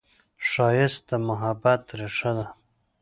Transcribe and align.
ښایست 0.49 1.01
د 1.09 1.11
محبت 1.27 1.81
ریښه 1.99 2.31
ده 2.37 2.47